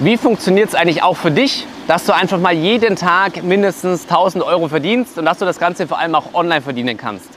Wie 0.00 0.16
funktioniert 0.16 0.70
es 0.70 0.74
eigentlich 0.74 1.04
auch 1.04 1.16
für 1.16 1.30
dich, 1.30 1.68
dass 1.86 2.04
du 2.04 2.12
einfach 2.12 2.40
mal 2.40 2.52
jeden 2.52 2.96
Tag 2.96 3.44
mindestens 3.44 4.02
1000 4.02 4.42
Euro 4.42 4.66
verdienst 4.66 5.18
und 5.18 5.24
dass 5.24 5.38
du 5.38 5.44
das 5.44 5.60
Ganze 5.60 5.86
vor 5.86 6.00
allem 6.00 6.16
auch 6.16 6.34
online 6.34 6.62
verdienen 6.62 6.96
kannst? 6.96 7.28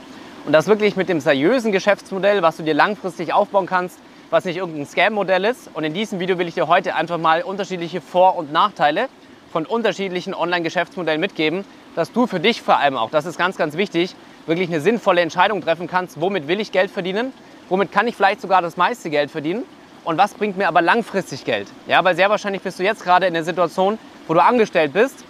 Und 0.44 0.52
das 0.52 0.66
wirklich 0.66 0.96
mit 0.96 1.08
dem 1.08 1.20
seriösen 1.20 1.70
Geschäftsmodell, 1.70 2.42
was 2.42 2.56
du 2.56 2.64
dir 2.64 2.74
langfristig 2.74 3.32
aufbauen 3.32 3.66
kannst, 3.66 4.00
was 4.30 4.44
nicht 4.44 4.56
irgendein 4.56 4.86
Scam-Modell 4.86 5.44
ist. 5.44 5.70
Und 5.72 5.84
in 5.84 5.94
diesem 5.94 6.18
Video 6.18 6.36
will 6.36 6.48
ich 6.48 6.54
dir 6.54 6.66
heute 6.66 6.96
einfach 6.96 7.16
mal 7.16 7.42
unterschiedliche 7.42 8.00
Vor- 8.00 8.36
und 8.36 8.50
Nachteile 8.50 9.08
von 9.52 9.64
unterschiedlichen 9.64 10.34
Online-Geschäftsmodellen 10.34 11.20
mitgeben, 11.20 11.64
dass 11.94 12.10
du 12.10 12.26
für 12.26 12.40
dich 12.40 12.60
vor 12.60 12.78
allem 12.78 12.96
auch, 12.96 13.10
das 13.10 13.24
ist 13.24 13.38
ganz, 13.38 13.56
ganz 13.56 13.76
wichtig, 13.76 14.16
wirklich 14.46 14.68
eine 14.68 14.80
sinnvolle 14.80 15.20
Entscheidung 15.20 15.60
treffen 15.60 15.86
kannst, 15.86 16.20
womit 16.20 16.48
will 16.48 16.58
ich 16.58 16.72
Geld 16.72 16.90
verdienen, 16.90 17.32
womit 17.68 17.92
kann 17.92 18.08
ich 18.08 18.16
vielleicht 18.16 18.40
sogar 18.40 18.62
das 18.62 18.76
meiste 18.76 19.10
Geld 19.10 19.30
verdienen 19.30 19.62
und 20.08 20.16
was 20.16 20.32
bringt 20.32 20.56
mir 20.56 20.68
aber 20.68 20.80
langfristig 20.80 21.44
Geld. 21.44 21.68
Ja, 21.86 22.02
weil 22.02 22.16
sehr 22.16 22.30
wahrscheinlich 22.30 22.62
bist 22.62 22.78
du 22.78 22.82
jetzt 22.82 23.04
gerade 23.04 23.26
in 23.26 23.34
der 23.34 23.44
Situation, 23.44 23.98
wo 24.26 24.32
du 24.32 24.42
angestellt 24.42 24.94
bist, 24.94 25.22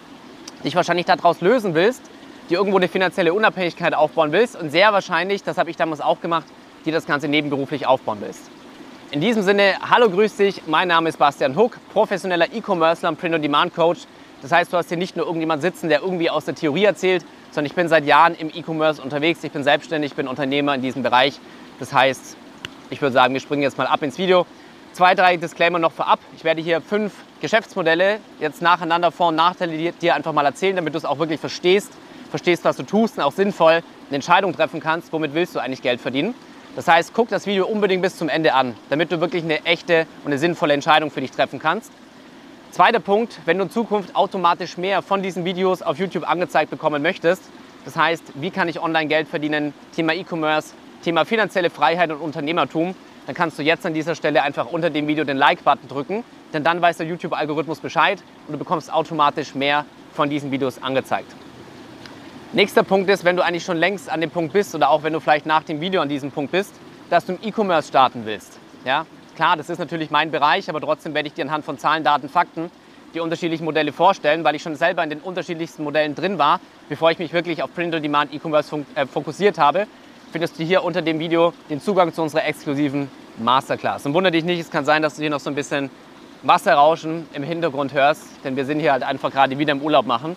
dich 0.62 0.76
wahrscheinlich 0.76 1.04
daraus 1.04 1.40
lösen 1.40 1.74
willst, 1.74 2.00
dir 2.48 2.58
irgendwo 2.58 2.76
eine 2.76 2.86
finanzielle 2.86 3.34
Unabhängigkeit 3.34 3.92
aufbauen 3.92 4.30
willst 4.30 4.54
und 4.54 4.70
sehr 4.70 4.92
wahrscheinlich, 4.92 5.42
das 5.42 5.58
habe 5.58 5.68
ich 5.68 5.76
damals 5.76 6.00
auch 6.00 6.20
gemacht, 6.20 6.46
dir 6.84 6.92
das 6.92 7.06
Ganze 7.06 7.26
nebenberuflich 7.26 7.88
aufbauen 7.88 8.18
willst. 8.20 8.52
In 9.10 9.20
diesem 9.20 9.42
Sinne, 9.42 9.74
hallo, 9.90 10.10
grüß 10.10 10.36
dich, 10.36 10.62
mein 10.68 10.86
Name 10.86 11.08
ist 11.08 11.18
Bastian 11.18 11.56
Huck, 11.56 11.76
professioneller 11.92 12.46
E-Commercer 12.52 13.08
und 13.08 13.18
Print-on-Demand-Coach. 13.18 14.02
Das 14.42 14.52
heißt, 14.52 14.72
du 14.72 14.76
hast 14.76 14.90
hier 14.90 14.96
nicht 14.96 15.16
nur 15.16 15.26
irgendjemand 15.26 15.60
sitzen, 15.60 15.88
der 15.88 16.02
irgendwie 16.02 16.30
aus 16.30 16.44
der 16.44 16.54
Theorie 16.54 16.84
erzählt, 16.84 17.24
sondern 17.50 17.66
ich 17.66 17.74
bin 17.74 17.88
seit 17.88 18.06
Jahren 18.06 18.36
im 18.36 18.48
E-Commerce 18.54 19.02
unterwegs, 19.02 19.42
ich 19.42 19.50
bin 19.50 19.64
selbstständig, 19.64 20.12
ich 20.12 20.16
bin 20.16 20.28
Unternehmer 20.28 20.76
in 20.76 20.82
diesem 20.82 21.02
Bereich. 21.02 21.40
Das 21.80 21.92
heißt, 21.92 22.36
ich 22.90 23.02
würde 23.02 23.12
sagen, 23.12 23.34
wir 23.34 23.40
springen 23.40 23.62
jetzt 23.62 23.76
mal 23.76 23.86
ab 23.86 24.02
ins 24.02 24.16
Video. 24.18 24.46
Zwei, 24.98 25.14
drei 25.14 25.36
Disclaimer 25.36 25.78
noch 25.78 25.92
vorab. 25.92 26.18
Ich 26.36 26.42
werde 26.42 26.60
hier 26.60 26.80
fünf 26.80 27.12
Geschäftsmodelle 27.40 28.18
jetzt 28.40 28.60
nacheinander 28.60 29.12
Vor- 29.12 29.28
und 29.28 29.36
Nachteile 29.36 29.92
dir 29.92 30.16
einfach 30.16 30.32
mal 30.32 30.44
erzählen, 30.44 30.74
damit 30.74 30.92
du 30.92 30.98
es 30.98 31.04
auch 31.04 31.20
wirklich 31.20 31.38
verstehst, 31.38 31.92
verstehst, 32.30 32.64
was 32.64 32.78
du 32.78 32.82
tust 32.82 33.16
und 33.16 33.22
auch 33.22 33.30
sinnvoll 33.30 33.74
eine 33.74 33.84
Entscheidung 34.10 34.52
treffen 34.56 34.80
kannst, 34.80 35.12
womit 35.12 35.34
willst 35.34 35.54
du 35.54 35.60
eigentlich 35.60 35.82
Geld 35.82 36.00
verdienen. 36.00 36.34
Das 36.74 36.88
heißt, 36.88 37.14
guck 37.14 37.28
das 37.28 37.46
Video 37.46 37.64
unbedingt 37.64 38.02
bis 38.02 38.16
zum 38.16 38.28
Ende 38.28 38.54
an, 38.54 38.74
damit 38.90 39.12
du 39.12 39.20
wirklich 39.20 39.44
eine 39.44 39.64
echte 39.66 40.08
und 40.24 40.32
eine 40.32 40.38
sinnvolle 40.38 40.74
Entscheidung 40.74 41.12
für 41.12 41.20
dich 41.20 41.30
treffen 41.30 41.60
kannst. 41.60 41.92
Zweiter 42.72 42.98
Punkt, 42.98 43.38
wenn 43.44 43.56
du 43.56 43.66
in 43.66 43.70
Zukunft 43.70 44.16
automatisch 44.16 44.78
mehr 44.78 45.02
von 45.02 45.22
diesen 45.22 45.44
Videos 45.44 45.80
auf 45.80 46.00
YouTube 46.00 46.28
angezeigt 46.28 46.72
bekommen 46.72 47.02
möchtest, 47.02 47.44
das 47.84 47.94
heißt, 47.94 48.24
wie 48.34 48.50
kann 48.50 48.66
ich 48.66 48.82
online 48.82 49.06
Geld 49.06 49.28
verdienen, 49.28 49.74
Thema 49.94 50.12
E-Commerce, 50.12 50.74
Thema 51.04 51.24
finanzielle 51.24 51.70
Freiheit 51.70 52.10
und 52.10 52.20
Unternehmertum, 52.20 52.96
dann 53.28 53.34
kannst 53.34 53.58
du 53.58 53.62
jetzt 53.62 53.84
an 53.84 53.92
dieser 53.92 54.14
Stelle 54.14 54.42
einfach 54.42 54.72
unter 54.72 54.88
dem 54.88 55.06
Video 55.06 55.22
den 55.22 55.36
Like-Button 55.36 55.86
drücken, 55.86 56.24
denn 56.54 56.64
dann 56.64 56.80
weiß 56.80 56.96
der 56.96 57.06
YouTube-Algorithmus 57.06 57.78
Bescheid 57.78 58.22
und 58.46 58.54
du 58.54 58.58
bekommst 58.58 58.90
automatisch 58.90 59.54
mehr 59.54 59.84
von 60.14 60.30
diesen 60.30 60.50
Videos 60.50 60.82
angezeigt. 60.82 61.30
Nächster 62.54 62.82
Punkt 62.82 63.10
ist, 63.10 63.26
wenn 63.26 63.36
du 63.36 63.44
eigentlich 63.44 63.66
schon 63.66 63.76
längst 63.76 64.08
an 64.08 64.22
dem 64.22 64.30
Punkt 64.30 64.54
bist 64.54 64.74
oder 64.74 64.88
auch 64.88 65.02
wenn 65.02 65.12
du 65.12 65.20
vielleicht 65.20 65.44
nach 65.44 65.62
dem 65.62 65.82
Video 65.82 66.00
an 66.00 66.08
diesem 66.08 66.30
Punkt 66.30 66.52
bist, 66.52 66.72
dass 67.10 67.26
du 67.26 67.34
im 67.34 67.38
E-Commerce 67.42 67.88
starten 67.88 68.24
willst. 68.24 68.58
Ja? 68.86 69.04
Klar, 69.36 69.58
das 69.58 69.68
ist 69.68 69.76
natürlich 69.76 70.10
mein 70.10 70.30
Bereich, 70.30 70.70
aber 70.70 70.80
trotzdem 70.80 71.12
werde 71.12 71.28
ich 71.28 71.34
dir 71.34 71.44
anhand 71.44 71.66
von 71.66 71.76
Zahlen, 71.76 72.04
Daten, 72.04 72.30
Fakten 72.30 72.70
die 73.12 73.20
unterschiedlichen 73.20 73.64
Modelle 73.64 73.92
vorstellen, 73.92 74.42
weil 74.42 74.54
ich 74.54 74.62
schon 74.62 74.74
selber 74.74 75.04
in 75.04 75.10
den 75.10 75.20
unterschiedlichsten 75.20 75.84
Modellen 75.84 76.14
drin 76.14 76.38
war, 76.38 76.60
bevor 76.88 77.10
ich 77.10 77.18
mich 77.18 77.34
wirklich 77.34 77.62
auf 77.62 77.74
Print-on-Demand 77.74 78.32
E-Commerce 78.32 78.84
äh, 78.94 79.04
fokussiert 79.04 79.58
habe 79.58 79.86
findest 80.32 80.58
du 80.58 80.64
hier 80.64 80.84
unter 80.84 81.02
dem 81.02 81.18
Video 81.18 81.52
den 81.70 81.80
Zugang 81.80 82.12
zu 82.12 82.22
unserer 82.22 82.44
exklusiven 82.44 83.10
Masterclass. 83.38 84.04
Und 84.06 84.14
wundere 84.14 84.32
dich 84.32 84.44
nicht, 84.44 84.60
es 84.60 84.70
kann 84.70 84.84
sein, 84.84 85.02
dass 85.02 85.16
du 85.16 85.22
hier 85.22 85.30
noch 85.30 85.40
so 85.40 85.50
ein 85.50 85.54
bisschen 85.54 85.90
Wasserrauschen 86.42 87.26
im 87.32 87.42
Hintergrund 87.42 87.94
hörst, 87.94 88.22
denn 88.44 88.56
wir 88.56 88.64
sind 88.64 88.80
hier 88.80 88.92
halt 88.92 89.02
einfach 89.02 89.30
gerade 89.30 89.58
wieder 89.58 89.72
im 89.72 89.82
Urlaub 89.82 90.06
machen. 90.06 90.36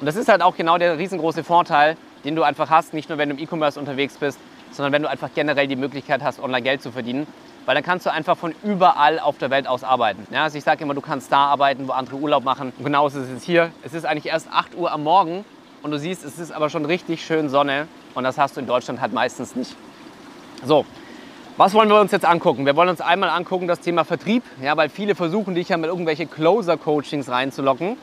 Und 0.00 0.06
das 0.06 0.16
ist 0.16 0.28
halt 0.28 0.42
auch 0.42 0.56
genau 0.56 0.78
der 0.78 0.98
riesengroße 0.98 1.44
Vorteil, 1.44 1.96
den 2.24 2.36
du 2.36 2.42
einfach 2.42 2.70
hast, 2.70 2.94
nicht 2.94 3.08
nur 3.08 3.18
wenn 3.18 3.30
du 3.30 3.34
im 3.34 3.42
E-Commerce 3.42 3.78
unterwegs 3.78 4.14
bist, 4.14 4.38
sondern 4.70 4.92
wenn 4.92 5.02
du 5.02 5.08
einfach 5.08 5.30
generell 5.34 5.66
die 5.66 5.76
Möglichkeit 5.76 6.22
hast, 6.22 6.40
online 6.40 6.62
Geld 6.62 6.82
zu 6.82 6.92
verdienen. 6.92 7.26
Weil 7.66 7.74
dann 7.74 7.84
kannst 7.84 8.06
du 8.06 8.12
einfach 8.12 8.36
von 8.36 8.54
überall 8.62 9.18
auf 9.18 9.38
der 9.38 9.50
Welt 9.50 9.66
aus 9.66 9.84
arbeiten. 9.84 10.26
Ja, 10.32 10.44
also 10.44 10.56
ich 10.56 10.64
sage 10.64 10.82
immer, 10.82 10.94
du 10.94 11.00
kannst 11.00 11.30
da 11.30 11.46
arbeiten, 11.46 11.88
wo 11.88 11.92
andere 11.92 12.16
Urlaub 12.16 12.44
machen. 12.44 12.72
Und 12.78 12.84
genauso 12.84 13.20
ist 13.20 13.30
es 13.30 13.42
hier. 13.42 13.70
Es 13.82 13.92
ist 13.92 14.06
eigentlich 14.06 14.32
erst 14.32 14.48
8 14.50 14.76
Uhr 14.76 14.90
am 14.90 15.02
Morgen 15.02 15.44
und 15.82 15.90
du 15.90 15.98
siehst, 15.98 16.24
es 16.24 16.38
ist 16.38 16.52
aber 16.52 16.70
schon 16.70 16.84
richtig 16.84 17.24
schön 17.24 17.48
Sonne 17.48 17.86
und 18.14 18.24
das 18.24 18.38
hast 18.38 18.56
du 18.56 18.60
in 18.60 18.66
Deutschland 18.66 19.00
halt 19.00 19.12
meistens 19.12 19.56
nicht. 19.56 19.74
So, 20.64 20.84
was 21.56 21.74
wollen 21.74 21.88
wir 21.88 22.00
uns 22.00 22.12
jetzt 22.12 22.24
angucken? 22.24 22.64
Wir 22.64 22.76
wollen 22.76 22.88
uns 22.88 23.00
einmal 23.00 23.28
angucken 23.28 23.68
das 23.68 23.80
Thema 23.80 24.04
Vertrieb, 24.04 24.42
ja, 24.62 24.76
weil 24.76 24.88
viele 24.88 25.14
versuchen 25.14 25.54
dich 25.54 25.68
ja 25.68 25.76
mit 25.76 25.90
irgendwelche 25.90 26.26
Closer-Coachings 26.26 27.28
reinzulocken. 27.28 27.96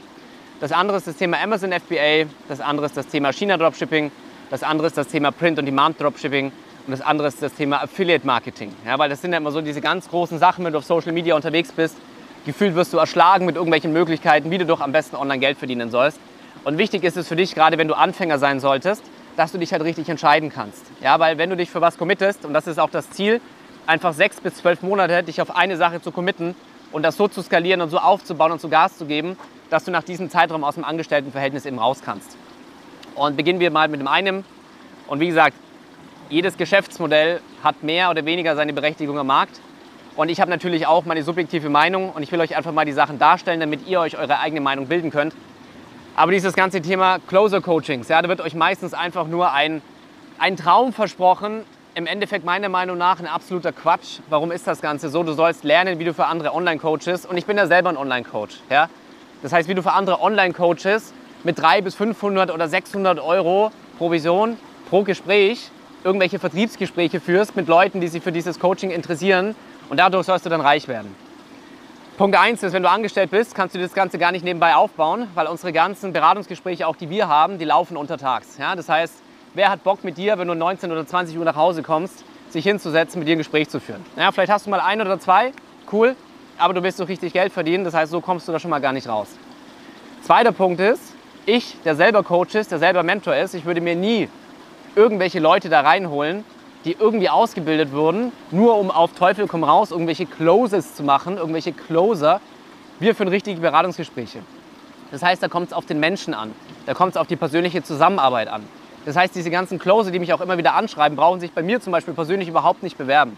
Das 0.60 0.72
andere 0.72 0.98
ist 0.98 1.08
das 1.08 1.18
Thema 1.18 1.38
Amazon 1.42 1.72
FBA, 1.72 2.30
das 2.48 2.62
andere 2.62 2.88
ist 2.88 2.98
das 2.98 3.08
Thema 3.08 3.32
China 3.32 3.58
Dropshipping, 3.58 4.12
das 4.50 4.64
andere 4.64 4.88
ist 4.88 4.98
das 4.98 5.08
Thema 5.08 5.32
Print- 5.32 5.60
und 5.60 5.66
Demand 5.66 6.00
Dropshipping 6.00 6.52
und 6.88 6.92
das 6.92 7.02
andere 7.02 7.28
ist 7.28 7.42
das 7.42 7.54
Thema 7.54 7.84
Affiliate 7.84 8.26
Marketing. 8.26 8.74
Ja, 8.86 8.98
weil 8.98 9.10
das 9.10 9.22
sind 9.22 9.34
ja 9.34 9.38
immer 9.38 9.52
so 9.52 9.62
diese 9.62 9.82
ganz 9.82 10.10
großen 10.10 10.40
Sachen, 10.40 10.64
wenn 10.64 10.74
du 10.74 10.80
auf 10.80 10.86
Social 10.86 11.12
Media 11.12 11.36
unterwegs 11.36 11.72
bist. 11.72 11.98
Gefühlt 12.46 12.76
wirst 12.76 12.94
du 12.94 12.98
erschlagen 12.98 13.46
mit 13.46 13.56
irgendwelchen 13.56 13.92
Möglichkeiten, 13.92 14.52
wie 14.52 14.58
du 14.58 14.66
doch 14.66 14.82
am 14.82 14.92
besten 14.92 15.16
online 15.16 15.40
Geld 15.40 15.58
verdienen 15.58 15.92
sollst. 15.92 16.20
Und 16.64 16.78
wichtig 16.78 17.04
ist 17.04 17.18
es 17.18 17.28
für 17.28 17.36
dich, 17.36 17.56
gerade 17.56 17.78
wenn 17.78 17.88
du 17.88 17.94
Anfänger 17.94 18.40
sein 18.40 18.60
solltest, 18.60 19.04
dass 19.38 19.52
du 19.54 19.60
dich 19.60 19.72
halt 19.72 19.84
richtig 19.84 20.10
entscheiden 20.10 20.50
kannst. 20.50 20.84
Ja, 21.00 21.20
weil 21.20 21.38
wenn 21.38 21.50
du 21.50 21.56
dich 21.56 21.70
für 21.70 21.80
was 21.80 21.98
committest, 21.98 22.44
und 22.44 22.54
das 22.54 22.68
ist 22.68 22.80
auch 22.80 22.90
das 22.90 23.10
Ziel, 23.12 23.40
einfach 23.86 24.14
sechs 24.14 24.42
bis 24.42 24.56
zwölf 24.56 24.82
Monate 24.82 25.24
dich 25.24 25.40
auf 25.42 25.56
eine 25.56 25.78
Sache 25.78 26.02
zu 26.02 26.12
committen 26.12 26.56
und 26.92 27.04
das 27.04 27.16
so 27.16 27.28
zu 27.28 27.42
skalieren 27.42 27.82
und 27.82 27.90
so 27.90 28.00
aufzubauen 28.00 28.52
und 28.52 28.60
so 28.60 28.68
Gas 28.68 28.98
zu 28.98 29.06
geben, 29.06 29.38
dass 29.70 29.86
du 29.86 29.92
nach 29.92 30.04
diesem 30.04 30.30
Zeitraum 30.30 30.64
aus 30.64 30.76
dem 30.76 30.84
Angestelltenverhältnis 30.84 31.66
eben 31.66 31.78
raus 31.78 32.02
kannst. 32.04 32.36
Und 33.16 33.38
beginnen 33.38 33.60
wir 33.60 33.72
mal 33.72 33.88
mit 33.88 34.00
dem 34.00 34.08
einen. 34.08 34.44
Und 35.08 35.20
wie 35.20 35.28
gesagt, 35.28 35.56
jedes 36.30 36.58
Geschäftsmodell 36.58 37.40
hat 37.64 37.84
mehr 37.84 38.10
oder 38.10 38.26
weniger 38.26 38.56
seine 38.56 38.74
Berechtigung 38.74 39.18
am 39.20 39.28
Markt. 39.28 39.62
Und 40.16 40.30
ich 40.30 40.42
habe 40.42 40.50
natürlich 40.50 40.88
auch 40.88 41.06
meine 41.06 41.22
subjektive 41.22 41.70
Meinung 41.70 42.10
und 42.10 42.24
ich 42.24 42.32
will 42.32 42.42
euch 42.42 42.56
einfach 42.56 42.72
mal 42.72 42.86
die 42.86 42.92
Sachen 42.92 43.20
darstellen, 43.20 43.60
damit 43.60 43.88
ihr 43.88 44.00
euch 44.00 44.18
eure 44.18 44.40
eigene 44.40 44.62
Meinung 44.62 44.88
bilden 44.88 45.12
könnt. 45.12 45.36
Aber 46.18 46.32
dieses 46.32 46.56
ganze 46.56 46.82
Thema 46.82 47.20
Closer 47.28 47.62
Coachings, 47.62 48.08
ja, 48.08 48.20
da 48.20 48.28
wird 48.28 48.42
euch 48.42 48.56
meistens 48.56 48.96
einfach 48.96 49.28
nur 49.28 49.52
ein, 49.52 49.84
ein 50.40 50.58
Traum 50.58 50.92
versprochen. 50.92 51.62
Im 51.94 52.08
Endeffekt 52.08 52.44
meiner 52.44 52.70
Meinung 52.70 52.98
nach 52.98 53.20
ein 53.20 53.28
absoluter 53.28 53.72
Quatsch. 53.72 54.18
Warum 54.28 54.52
ist 54.52 54.66
das 54.66 54.82
Ganze 54.82 55.10
so? 55.10 55.22
Du 55.22 55.34
sollst 55.34 55.64
lernen, 55.64 56.00
wie 56.00 56.06
du 56.06 56.16
für 56.16 56.26
andere 56.26 56.56
Online-Coaches, 56.56 57.28
und 57.28 57.38
ich 57.38 57.46
bin 57.46 57.56
ja 57.56 57.68
selber 57.68 57.90
ein 57.90 57.98
Online-Coach, 57.98 58.62
ja. 58.72 58.90
Das 59.44 59.54
heißt, 59.54 59.70
wie 59.70 59.76
du 59.76 59.84
für 59.84 59.94
andere 59.94 60.20
Online-Coaches 60.20 61.14
mit 61.44 61.60
300 61.60 61.84
bis 61.84 61.94
500 61.94 62.50
oder 62.50 62.68
600 62.68 63.20
Euro 63.20 63.72
Provision 64.00 64.58
pro 64.90 65.04
Gespräch 65.04 65.70
irgendwelche 66.04 66.40
Vertriebsgespräche 66.40 67.20
führst 67.20 67.56
mit 67.56 67.68
Leuten, 67.68 68.02
die 68.02 68.08
sich 68.08 68.24
für 68.24 68.32
dieses 68.32 68.60
Coaching 68.60 68.90
interessieren 68.90 69.56
und 69.90 70.00
dadurch 70.00 70.26
sollst 70.26 70.48
du 70.48 70.50
dann 70.50 70.62
reich 70.62 70.88
werden. 70.88 71.14
Punkt 72.18 72.36
1 72.36 72.64
ist, 72.64 72.74
wenn 72.74 72.82
du 72.82 72.90
angestellt 72.90 73.30
bist, 73.30 73.54
kannst 73.54 73.76
du 73.76 73.80
das 73.80 73.94
Ganze 73.94 74.18
gar 74.18 74.32
nicht 74.32 74.44
nebenbei 74.44 74.74
aufbauen, 74.74 75.28
weil 75.36 75.46
unsere 75.46 75.72
ganzen 75.72 76.14
Beratungsgespräche, 76.14 76.88
auch 76.88 76.96
die 76.96 77.12
wir 77.12 77.28
haben, 77.28 77.60
die 77.60 77.66
laufen 77.66 77.96
untertags. 77.96 78.58
Ja? 78.58 78.76
Das 78.76 78.90
heißt, 78.90 79.14
wer 79.54 79.70
hat 79.70 79.84
Bock 79.84 80.04
mit 80.04 80.18
dir, 80.18 80.40
wenn 80.40 80.48
du 80.48 80.56
19 80.56 80.92
oder 80.92 81.06
20 81.06 81.38
Uhr 81.38 81.46
nach 81.46 81.56
Hause 81.56 81.84
kommst, 81.84 82.26
sich 82.50 82.64
hinzusetzen, 82.64 83.20
mit 83.20 83.28
dir 83.28 83.36
ein 83.36 83.38
Gespräch 83.38 83.70
zu 83.70 83.80
führen? 83.80 84.04
Ja, 84.16 84.32
vielleicht 84.32 84.52
hast 84.52 84.66
du 84.66 84.72
mal 84.72 84.80
ein 84.80 85.00
oder 85.00 85.20
zwei, 85.20 85.52
cool, 85.92 86.16
aber 86.58 86.74
du 86.74 86.82
willst 86.82 86.98
so 86.98 87.04
richtig 87.04 87.34
Geld 87.34 87.54
verdienen, 87.54 87.84
das 87.84 87.94
heißt, 87.94 88.12
so 88.12 88.20
kommst 88.20 88.48
du 88.48 88.52
da 88.52 88.58
schon 88.58 88.72
mal 88.72 88.80
gar 88.80 88.94
nicht 88.94 89.08
raus. 89.08 89.28
Zweiter 90.24 90.52
Punkt 90.52 90.82
ist, 90.82 91.14
ich, 91.46 91.78
der 91.86 91.96
selber 91.96 92.24
Coach 92.24 92.56
ist, 92.56 92.72
der 92.72 92.80
selber 92.80 93.04
Mentor 93.04 93.36
ist, 93.36 93.54
ich 93.54 93.66
würde 93.66 93.80
mir 93.80 93.96
nie 93.96 94.28
irgendwelche 94.96 95.40
Leute 95.40 95.70
da 95.70 95.82
reinholen, 95.82 96.44
die 96.86 96.96
irgendwie 97.00 97.30
ausgebildet 97.30 97.92
wurden, 97.92 98.32
nur 98.52 98.78
um 98.78 98.92
auf 98.92 99.14
Teufel 99.14 99.48
komm 99.48 99.64
raus 99.64 99.92
irgendwelche 99.92 100.26
Closes 100.26 100.96
zu 100.96 101.04
machen, 101.04 101.38
irgendwelche 101.38 101.74
Closer. 101.74 102.42
Wir 103.00 103.16
führen 103.16 103.30
richtige 103.30 103.60
Beratungsgespräche. 103.60 104.40
Das 105.12 105.24
heißt, 105.24 105.42
da 105.42 105.48
kommt 105.48 105.68
es 105.68 105.74
auf 105.74 105.86
den 105.86 106.00
Menschen 106.00 106.34
an. 106.34 106.54
Da 106.86 106.94
kommt 106.94 107.12
es 107.12 107.18
auf 107.18 107.28
die 107.28 107.36
persönliche 107.36 107.84
Zusammenarbeit 107.84 108.48
an. 108.48 108.64
Das 109.06 109.16
heißt, 109.16 109.34
diese 109.36 109.50
ganzen 109.50 109.80
Closer, 109.80 110.12
die 110.12 110.20
mich 110.20 110.34
auch 110.34 110.42
immer 110.42 110.58
wieder 110.58 110.74
anschreiben, 110.74 111.16
brauchen 111.16 111.40
sich 111.40 111.54
bei 111.54 111.64
mir 111.64 111.80
zum 111.80 111.92
Beispiel 111.92 112.14
persönlich 112.14 112.50
überhaupt 112.50 112.84
nicht 112.84 112.98
bewerben. 112.98 113.38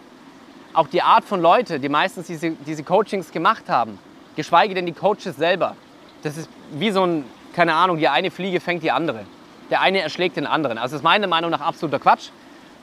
Auch 0.74 0.88
die 0.88 1.01
Art 1.01 1.25
von 1.25 1.41
Leute, 1.41 1.80
die 1.80 1.89
meistens 1.89 2.27
diese, 2.27 2.51
diese 2.51 2.83
Coachings 2.83 3.31
gemacht 3.31 3.69
haben, 3.69 4.00
geschweige 4.36 4.74
denn 4.74 4.86
die 4.86 4.94
Coaches 4.94 5.36
selber, 5.36 5.75
das 6.24 6.38
ist 6.38 6.50
wie 6.71 6.91
so 6.91 7.03
ein, 7.03 7.25
keine 7.53 7.75
Ahnung, 7.75 7.97
die 7.97 8.07
eine 8.07 8.31
Fliege 8.31 8.59
fängt 8.59 8.83
die 8.83 8.91
andere. 8.91 9.25
Der 9.69 9.81
eine 9.81 10.01
erschlägt 10.01 10.38
den 10.38 10.47
anderen. 10.47 10.77
Also 10.77 10.94
das 10.94 11.01
ist 11.01 11.03
meiner 11.03 11.27
Meinung 11.27 11.51
nach 11.51 11.62
absoluter 11.62 12.00
Quatsch. 12.00 12.30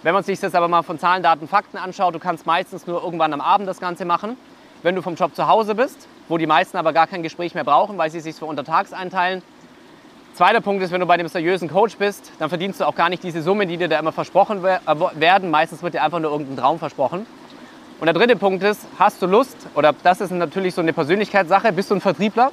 Wenn 0.07 0.15
man 0.15 0.23
sich 0.23 0.39
das 0.39 0.55
aber 0.55 0.69
mal 0.69 0.83
von 0.83 1.01
Zahlen, 1.01 1.25
Daten, 1.25 1.49
Fakten 1.49 1.79
anschaut, 1.79 2.15
du 2.15 2.21
kannst 2.21 2.47
meistens 2.47 2.87
nur 2.87 3.03
irgendwann 3.03 3.33
am 3.33 3.41
Abend 3.41 3.69
das 3.69 3.81
Ganze 3.81 4.05
machen. 4.05 4.37
Wenn 4.85 4.95
du 4.95 5.03
vom 5.03 5.17
Job 5.17 5.35
zu 5.35 5.49
Hause 5.49 5.75
bist, 5.75 6.07
wo 6.29 6.39
die 6.39 6.47
meisten 6.47 6.77
aber 6.77 6.93
gar 6.93 7.09
kein 7.09 7.25
Gespräch 7.25 7.57
mehr 7.57 7.65
brauchen, 7.65 7.99
weil 7.99 8.09
sie 8.09 8.21
sich 8.21 8.37
für 8.37 8.45
untertags 8.45 8.93
einteilen. 8.93 9.43
Zweiter 10.35 10.61
Punkt 10.61 10.81
ist, 10.85 10.93
wenn 10.93 11.01
du 11.01 11.07
bei 11.07 11.15
einem 11.15 11.27
seriösen 11.27 11.69
Coach 11.69 11.97
bist, 11.97 12.31
dann 12.39 12.51
verdienst 12.51 12.79
du 12.79 12.85
auch 12.85 12.95
gar 12.95 13.09
nicht 13.09 13.25
diese 13.25 13.43
Summe, 13.43 13.67
die 13.67 13.79
dir 13.79 13.89
da 13.89 13.99
immer 13.99 14.13
versprochen 14.13 14.63
werden. 14.63 15.51
Meistens 15.51 15.83
wird 15.83 15.95
dir 15.95 16.05
einfach 16.05 16.21
nur 16.21 16.31
irgendein 16.31 16.57
Traum 16.57 16.79
versprochen. 16.79 17.27
Und 17.99 18.07
der 18.07 18.15
dritte 18.15 18.37
Punkt 18.37 18.63
ist, 18.63 18.87
hast 19.01 19.21
du 19.21 19.27
Lust, 19.27 19.57
oder 19.75 19.93
das 20.05 20.21
ist 20.21 20.31
natürlich 20.31 20.77
so 20.77 20.83
eine 20.83 20.93
Persönlichkeitssache, 20.93 21.73
bist 21.73 21.91
du 21.91 21.97
ein 21.97 22.01
Vertriebler? 22.01 22.53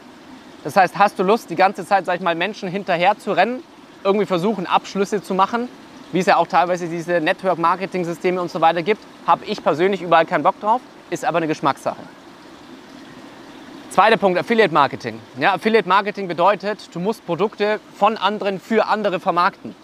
Das 0.63 0.75
heißt, 0.75 0.97
hast 0.97 1.19
du 1.19 1.23
Lust, 1.23 1.51
die 1.51 1.55
ganze 1.55 1.85
Zeit, 1.85 2.07
sag 2.07 2.15
ich 2.15 2.21
mal, 2.21 2.33
Menschen 2.33 2.67
hinterher 2.67 3.15
zu 3.19 3.31
rennen, 3.31 3.61
irgendwie 4.03 4.25
versuchen, 4.25 4.65
Abschlüsse 4.65 5.21
zu 5.21 5.35
machen, 5.35 5.69
wie 6.13 6.19
es 6.19 6.27
ja 6.27 6.37
auch 6.37 6.47
teilweise 6.47 6.87
diese 6.87 7.19
Network-Marketing-Systeme 7.19 8.39
und 8.39 8.49
so 8.49 8.61
weiter 8.61 8.83
gibt, 8.83 9.03
habe 9.27 9.43
ich 9.45 9.61
persönlich 9.61 10.01
überall 10.01 10.25
keinen 10.25 10.43
Bock 10.43 10.59
drauf, 10.61 10.79
ist 11.09 11.25
aber 11.25 11.37
eine 11.37 11.47
Geschmackssache. 11.47 12.01
Zweiter 13.89 14.17
Punkt, 14.17 14.39
Affiliate 14.39 14.73
Marketing. 14.73 15.19
Ja, 15.39 15.55
Affiliate 15.55 15.89
Marketing 15.89 16.27
bedeutet, 16.27 16.89
du 16.93 16.99
musst 16.99 17.25
Produkte 17.25 17.79
von 17.95 18.17
anderen 18.17 18.59
für 18.59 18.87
andere 18.87 19.19
vermarkten. 19.19 19.75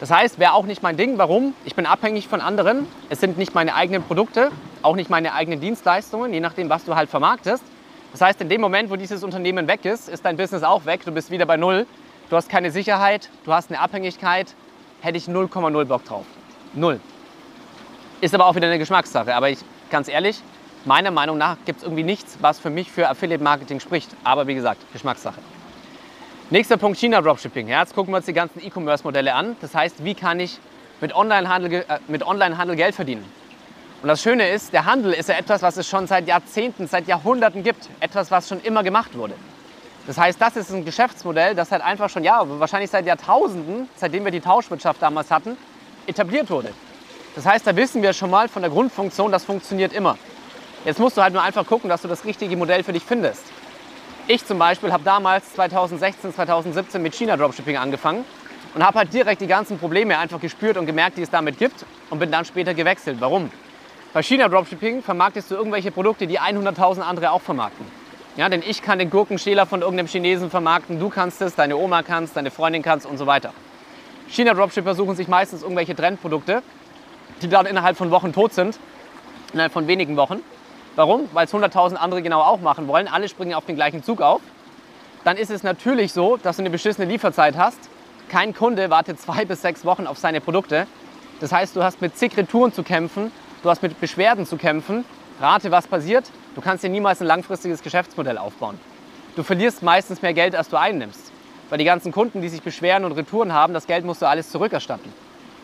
Das 0.00 0.10
heißt, 0.10 0.38
wäre 0.38 0.52
auch 0.52 0.66
nicht 0.66 0.82
mein 0.82 0.96
Ding. 0.96 1.18
Warum? 1.18 1.54
Ich 1.64 1.74
bin 1.74 1.86
abhängig 1.86 2.28
von 2.28 2.40
anderen. 2.40 2.86
Es 3.08 3.20
sind 3.20 3.36
nicht 3.36 3.54
meine 3.54 3.74
eigenen 3.74 4.02
Produkte, 4.02 4.50
auch 4.82 4.96
nicht 4.96 5.10
meine 5.10 5.32
eigenen 5.32 5.60
Dienstleistungen, 5.60 6.32
je 6.32 6.40
nachdem, 6.40 6.68
was 6.68 6.84
du 6.84 6.94
halt 6.94 7.10
vermarktest. 7.10 7.64
Das 8.12 8.20
heißt, 8.20 8.40
in 8.42 8.48
dem 8.48 8.60
Moment, 8.60 8.90
wo 8.90 8.96
dieses 8.96 9.24
Unternehmen 9.24 9.66
weg 9.66 9.84
ist, 9.84 10.08
ist 10.08 10.24
dein 10.24 10.36
Business 10.36 10.62
auch 10.62 10.84
weg. 10.84 11.04
Du 11.04 11.10
bist 11.10 11.30
wieder 11.30 11.46
bei 11.46 11.56
Null. 11.56 11.86
Du 12.30 12.36
hast 12.36 12.50
keine 12.50 12.70
Sicherheit, 12.70 13.30
du 13.44 13.52
hast 13.52 13.70
eine 13.70 13.80
Abhängigkeit. 13.80 14.54
Hätte 15.00 15.18
ich 15.18 15.26
0,0 15.26 15.84
Bock 15.84 16.04
drauf. 16.04 16.26
Null. 16.74 17.00
Ist 18.20 18.34
aber 18.34 18.46
auch 18.46 18.54
wieder 18.54 18.66
eine 18.66 18.78
Geschmackssache. 18.78 19.34
Aber 19.34 19.48
ich, 19.48 19.58
ganz 19.90 20.08
ehrlich, 20.08 20.42
meiner 20.84 21.10
Meinung 21.10 21.38
nach 21.38 21.56
gibt 21.64 21.78
es 21.78 21.84
irgendwie 21.84 22.02
nichts, 22.02 22.38
was 22.40 22.58
für 22.58 22.70
mich 22.70 22.90
für 22.90 23.08
Affiliate 23.08 23.42
Marketing 23.42 23.80
spricht. 23.80 24.10
Aber 24.24 24.46
wie 24.46 24.54
gesagt, 24.54 24.80
Geschmackssache. 24.92 25.40
Nächster 26.50 26.76
Punkt, 26.78 26.98
China 26.98 27.20
Dropshipping. 27.20 27.68
Ja, 27.68 27.80
jetzt 27.80 27.94
gucken 27.94 28.12
wir 28.12 28.16
uns 28.16 28.26
die 28.26 28.32
ganzen 28.32 28.64
E-Commerce-Modelle 28.64 29.34
an. 29.34 29.56
Das 29.60 29.74
heißt, 29.74 30.04
wie 30.04 30.14
kann 30.14 30.40
ich 30.40 30.58
mit 31.00 31.14
Online-Handel 31.14 31.84
äh, 31.86 32.22
Online 32.24 32.76
Geld 32.76 32.94
verdienen? 32.94 33.24
Und 34.02 34.08
das 34.08 34.22
Schöne 34.22 34.48
ist, 34.48 34.72
der 34.72 34.84
Handel 34.84 35.12
ist 35.12 35.28
ja 35.28 35.36
etwas, 35.36 35.60
was 35.62 35.76
es 35.76 35.88
schon 35.88 36.06
seit 36.06 36.26
Jahrzehnten, 36.26 36.86
seit 36.86 37.06
Jahrhunderten 37.06 37.62
gibt. 37.62 37.88
Etwas, 38.00 38.30
was 38.30 38.48
schon 38.48 38.60
immer 38.60 38.82
gemacht 38.82 39.16
wurde. 39.16 39.34
Das 40.08 40.16
heißt, 40.16 40.40
das 40.40 40.56
ist 40.56 40.72
ein 40.72 40.86
Geschäftsmodell, 40.86 41.54
das 41.54 41.70
halt 41.70 41.82
einfach 41.82 42.08
schon, 42.08 42.24
ja, 42.24 42.42
wahrscheinlich 42.58 42.90
seit 42.90 43.04
Jahrtausenden, 43.04 43.90
seitdem 43.94 44.24
wir 44.24 44.32
die 44.32 44.40
Tauschwirtschaft 44.40 45.02
damals 45.02 45.30
hatten, 45.30 45.58
etabliert 46.06 46.48
wurde. 46.48 46.70
Das 47.34 47.44
heißt, 47.44 47.66
da 47.66 47.76
wissen 47.76 48.00
wir 48.00 48.14
schon 48.14 48.30
mal 48.30 48.48
von 48.48 48.62
der 48.62 48.70
Grundfunktion, 48.70 49.30
das 49.30 49.44
funktioniert 49.44 49.92
immer. 49.92 50.16
Jetzt 50.86 50.98
musst 50.98 51.18
du 51.18 51.22
halt 51.22 51.34
nur 51.34 51.42
einfach 51.42 51.66
gucken, 51.66 51.90
dass 51.90 52.00
du 52.00 52.08
das 52.08 52.24
richtige 52.24 52.56
Modell 52.56 52.82
für 52.84 52.94
dich 52.94 53.04
findest. 53.04 53.42
Ich 54.28 54.46
zum 54.46 54.58
Beispiel 54.58 54.90
habe 54.92 55.04
damals 55.04 55.52
2016, 55.52 56.32
2017 56.32 57.02
mit 57.02 57.14
China 57.14 57.36
Dropshipping 57.36 57.76
angefangen 57.76 58.24
und 58.74 58.82
habe 58.82 59.00
halt 59.00 59.12
direkt 59.12 59.42
die 59.42 59.46
ganzen 59.46 59.78
Probleme 59.78 60.16
einfach 60.16 60.40
gespürt 60.40 60.78
und 60.78 60.86
gemerkt, 60.86 61.18
die 61.18 61.22
es 61.22 61.30
damit 61.30 61.58
gibt 61.58 61.84
und 62.08 62.18
bin 62.18 62.32
dann 62.32 62.46
später 62.46 62.72
gewechselt. 62.72 63.18
Warum? 63.20 63.50
Bei 64.14 64.22
China 64.22 64.48
Dropshipping 64.48 65.02
vermarktest 65.02 65.50
du 65.50 65.56
irgendwelche 65.56 65.90
Produkte, 65.90 66.26
die 66.26 66.40
100.000 66.40 67.02
andere 67.02 67.30
auch 67.30 67.42
vermarkten. 67.42 67.97
Ja, 68.38 68.48
denn 68.48 68.62
ich 68.64 68.82
kann 68.82 69.00
den 69.00 69.10
Gurkenschäler 69.10 69.66
von 69.66 69.80
irgendeinem 69.80 70.06
Chinesen 70.06 70.48
vermarkten, 70.48 71.00
du 71.00 71.08
kannst 71.08 71.42
es, 71.42 71.56
deine 71.56 71.76
Oma 71.76 72.04
kannst, 72.04 72.36
deine 72.36 72.52
Freundin 72.52 72.82
kannst 72.82 73.04
und 73.04 73.18
so 73.18 73.26
weiter. 73.26 73.52
China 74.28 74.54
Dropshipper 74.54 74.94
suchen 74.94 75.16
sich 75.16 75.26
meistens 75.26 75.62
irgendwelche 75.62 75.96
Trendprodukte, 75.96 76.62
die 77.42 77.48
dann 77.48 77.66
innerhalb 77.66 77.96
von 77.96 78.12
Wochen 78.12 78.32
tot 78.32 78.54
sind, 78.54 78.78
innerhalb 79.52 79.72
von 79.72 79.88
wenigen 79.88 80.16
Wochen. 80.16 80.40
Warum? 80.94 81.28
Weil 81.32 81.46
es 81.46 81.52
100.000 81.52 81.96
andere 81.96 82.22
genau 82.22 82.40
auch 82.40 82.60
machen 82.60 82.86
wollen. 82.86 83.08
Alle 83.08 83.28
springen 83.28 83.54
auf 83.54 83.64
den 83.64 83.74
gleichen 83.74 84.04
Zug 84.04 84.20
auf. 84.20 84.40
Dann 85.24 85.36
ist 85.36 85.50
es 85.50 85.64
natürlich 85.64 86.12
so, 86.12 86.36
dass 86.36 86.58
du 86.58 86.62
eine 86.62 86.70
beschissene 86.70 87.10
Lieferzeit 87.10 87.56
hast. 87.56 87.80
Kein 88.28 88.54
Kunde 88.54 88.88
wartet 88.88 89.20
zwei 89.20 89.46
bis 89.46 89.62
sechs 89.62 89.84
Wochen 89.84 90.06
auf 90.06 90.16
seine 90.16 90.40
Produkte. 90.40 90.86
Das 91.40 91.50
heißt, 91.50 91.74
du 91.74 91.82
hast 91.82 92.00
mit 92.00 92.16
zig 92.16 92.36
Retouren 92.36 92.72
zu 92.72 92.84
kämpfen, 92.84 93.32
du 93.64 93.68
hast 93.68 93.82
mit 93.82 94.00
Beschwerden 94.00 94.46
zu 94.46 94.56
kämpfen. 94.56 95.04
Rate, 95.40 95.72
was 95.72 95.88
passiert? 95.88 96.30
Du 96.58 96.64
kannst 96.64 96.82
dir 96.82 96.88
niemals 96.88 97.20
ein 97.20 97.28
langfristiges 97.28 97.84
Geschäftsmodell 97.84 98.36
aufbauen. 98.36 98.80
Du 99.36 99.44
verlierst 99.44 99.84
meistens 99.84 100.22
mehr 100.22 100.34
Geld, 100.34 100.56
als 100.56 100.68
du 100.68 100.76
einnimmst. 100.76 101.30
Weil 101.68 101.78
die 101.78 101.84
ganzen 101.84 102.10
Kunden, 102.10 102.42
die 102.42 102.48
sich 102.48 102.62
beschweren 102.62 103.04
und 103.04 103.12
Retouren 103.12 103.52
haben, 103.52 103.74
das 103.74 103.86
Geld 103.86 104.04
musst 104.04 104.22
du 104.22 104.26
alles 104.26 104.50
zurückerstatten. 104.50 105.12